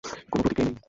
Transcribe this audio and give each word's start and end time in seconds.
কোনও 0.31 0.41
প্রতিক্রিয়াই 0.43 0.67
নেই? 0.67 0.77